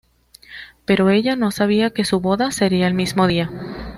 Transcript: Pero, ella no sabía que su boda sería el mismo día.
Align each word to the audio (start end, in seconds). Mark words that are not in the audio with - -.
Pero, 0.83 1.11
ella 1.11 1.35
no 1.35 1.51
sabía 1.51 1.91
que 1.91 2.05
su 2.05 2.21
boda 2.21 2.49
sería 2.49 2.87
el 2.87 2.95
mismo 2.95 3.27
día. 3.27 3.51